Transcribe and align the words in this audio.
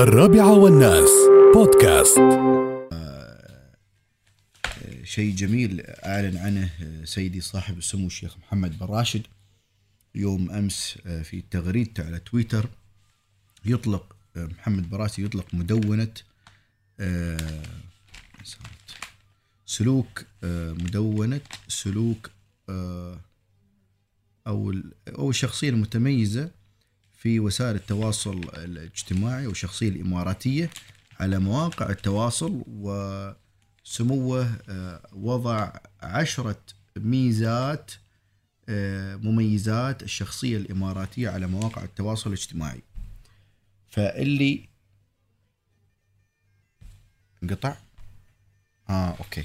الرابعة 0.00 0.52
والناس. 0.52 1.10
بودكاست. 1.54 2.20
شيء 5.04 5.34
جميل 5.34 5.80
أعلن 5.86 6.36
عنه 6.36 6.70
سيدي 7.04 7.40
صاحب 7.40 7.78
السمو 7.78 8.06
الشيخ 8.06 8.38
محمد 8.38 8.78
بن 8.78 8.86
راشد. 8.86 9.22
يوم 10.14 10.50
أمس 10.50 10.98
في 11.22 11.42
تغريدته 11.50 12.06
على 12.06 12.18
تويتر 12.18 12.68
يطلق 13.64 14.16
محمد 14.36 14.90
براسي 14.90 15.24
يطلق 15.24 15.54
مدونة 15.54 16.12
سلوك 19.66 20.24
مدونة 20.82 21.40
سلوك 21.68 22.30
أو 24.46 24.74
أو 25.08 25.30
الشخصية 25.30 25.70
المتميزة 25.70 26.50
في 27.20 27.40
وسائل 27.40 27.76
التواصل 27.76 28.38
الاجتماعي 28.38 29.46
والشخصية 29.46 29.88
الإماراتية 29.88 30.70
على 31.20 31.38
مواقع 31.38 31.90
التواصل 31.90 32.64
وسموه 32.66 34.56
وضع 35.12 35.72
عشرة 36.02 36.60
ميزات 36.96 37.90
مميزات 39.22 40.02
الشخصية 40.02 40.56
الإماراتية 40.56 41.28
على 41.28 41.46
مواقع 41.46 41.84
التواصل 41.84 42.30
الاجتماعي. 42.30 42.82
فاللي 43.90 44.68
انقطع؟ 47.42 47.76
آه 48.90 49.16
أوكي. 49.18 49.44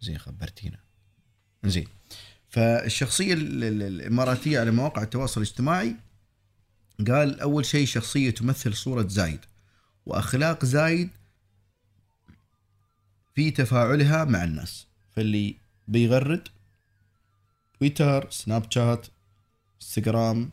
زين 0.00 0.18
خبرتينا. 0.18 0.78
زين. 1.64 1.86
فالشخصية 2.48 3.34
الإماراتية 3.34 4.60
على 4.60 4.70
مواقع 4.70 5.02
التواصل 5.02 5.40
الاجتماعي 5.40 5.96
قال 7.08 7.40
أول 7.40 7.64
شيء 7.64 7.86
شخصية 7.86 8.30
تمثل 8.30 8.74
صورة 8.74 9.06
زايد 9.08 9.40
وأخلاق 10.06 10.64
زايد 10.64 11.10
في 13.34 13.50
تفاعلها 13.50 14.24
مع 14.24 14.44
الناس. 14.44 14.86
فاللي 15.16 15.56
بيغرد 15.88 16.48
تويتر 17.78 18.30
سناب 18.30 18.72
شات 18.72 19.06
انستغرام 19.82 20.50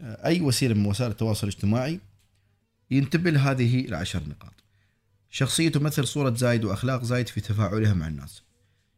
أي 0.00 0.40
وسيلة 0.40 0.74
من 0.74 0.86
وسائل 0.86 1.10
التواصل 1.10 1.48
الاجتماعي 1.48 2.00
ينتبه 2.90 3.30
لهذه 3.30 3.84
العشر 3.84 4.22
نقاط. 4.28 4.52
شخصية 5.30 5.68
تمثل 5.68 6.06
صورة 6.06 6.34
زايد 6.34 6.64
وأخلاق 6.64 7.04
زايد 7.04 7.28
في 7.28 7.40
تفاعلها 7.40 7.94
مع 7.94 8.06
الناس. 8.06 8.42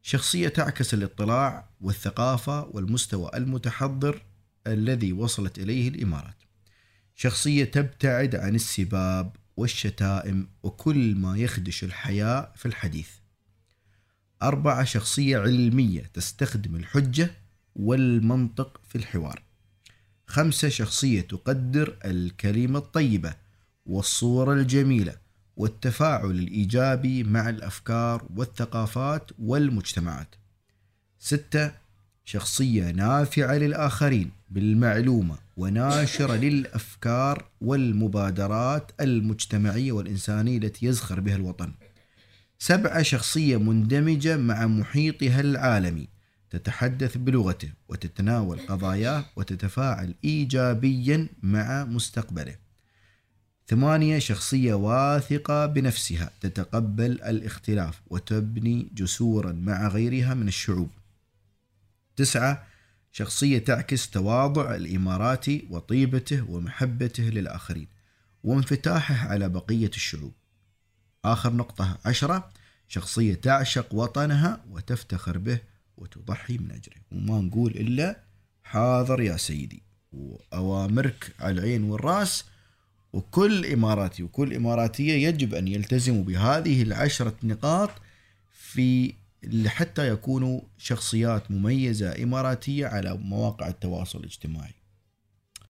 شخصية 0.02 0.48
تعكس 0.48 0.94
الاطلاع 0.94 1.69
والثقافة 1.80 2.64
والمستوى 2.64 3.30
المتحضر 3.34 4.22
الذي 4.66 5.12
وصلت 5.12 5.58
إليه 5.58 5.89
الإمارات. 5.89 6.36
شخصية 7.14 7.64
تبتعد 7.64 8.34
عن 8.34 8.55
السباب 8.55 9.36
والشتائم 9.56 10.48
وكل 10.62 11.14
ما 11.14 11.36
يخدش 11.36 11.84
الحياة 11.84 12.53
في 12.56 12.66
الحديث. 12.66 13.08
أربعة 14.42 14.84
شخصية 14.84 15.38
علمية 15.38 16.03
تستخدم 16.14 16.77
الحجة 16.77 17.31
والمنطق 17.77 18.81
في 18.88 18.98
الحوار. 18.98 19.42
خمسة 20.27 20.69
شخصية 20.69 21.20
تقدر 21.20 21.98
الكلمة 22.05 22.78
الطيبة 22.78 23.34
والصورة 23.86 24.53
الجميلة 24.53 25.16
والتفاعل 25.56 26.31
الإيجابي 26.31 27.25
مع 27.25 27.48
الأفكار 27.48 28.27
والثقافات 28.36 29.31
والمجتمعات. 29.38 30.34
ستة 31.19 31.72
شخصية 32.31 32.91
نافعة 32.91 33.55
للآخرين 33.55 34.31
بالمعلومة 34.50 35.36
وناشرة 35.56 36.34
للأفكار 36.37 37.45
والمبادرات 37.61 38.92
المجتمعية 39.00 39.92
والإنسانية 39.92 40.59
التي 40.59 40.87
يزخر 40.87 41.20
بها 41.20 41.37
الوطن. 41.37 41.72
سبعة 42.59 43.03
شخصية 43.03 43.56
مندمجة 43.56 44.37
مع 44.37 44.67
محيطها 44.67 45.41
العالمي 45.41 46.09
تتحدث 46.50 47.16
بلغته 47.16 47.69
وتتناول 47.88 48.59
قضاياه 48.59 49.25
وتتفاعل 49.37 50.15
إيجابيا 50.25 51.28
مع 51.43 51.84
مستقبله. 51.84 52.54
ثمانية 53.69 54.19
شخصية 54.19 54.75
واثقة 54.75 55.66
بنفسها 55.66 56.31
تتقبل 56.41 57.10
الاختلاف 57.22 58.00
وتبني 58.10 58.88
جسورا 58.94 59.53
مع 59.53 59.88
غيرها 59.88 60.34
من 60.34 60.49
الشعوب. 60.49 60.91
تسعة 62.20 62.66
شخصية 63.12 63.58
تعكس 63.58 64.10
تواضع 64.10 64.75
الإماراتي 64.75 65.66
وطيبته 65.70 66.50
ومحبته 66.50 67.22
للآخرين 67.22 67.88
وانفتاحه 68.44 69.28
على 69.28 69.48
بقية 69.48 69.91
الشعوب. 69.97 70.32
آخر 71.25 71.53
نقطة 71.53 71.98
عشرة 72.04 72.48
شخصية 72.88 73.34
تعشق 73.34 73.94
وطنها 73.94 74.64
وتفتخر 74.70 75.38
به 75.38 75.59
وتضحي 75.97 76.59
من 76.59 76.70
أجله. 76.70 77.03
وما 77.12 77.41
نقول 77.41 77.70
إلا 77.70 78.16
حاضر 78.62 79.20
يا 79.20 79.36
سيدي. 79.36 79.82
وأوامرك 80.12 81.34
على 81.41 81.60
العين 81.60 81.84
والرأس 81.84 82.44
وكل 83.12 83.66
إماراتي 83.66 84.22
وكل 84.22 84.54
إماراتية 84.54 85.28
يجب 85.28 85.54
أن 85.54 85.69
يلتزموا 85.69 86.25
بهذه 86.25 86.82
العشرة 86.82 87.34
نقاط 87.42 87.91
في 88.53 89.14
حتى 89.67 90.09
يكونوا 90.09 90.61
شخصيات 90.78 91.51
مميزة 91.51 92.23
إماراتية 92.23 92.87
على 92.87 93.17
مواقع 93.17 93.69
التواصل 93.69 94.19
الاجتماعي. 94.21 94.79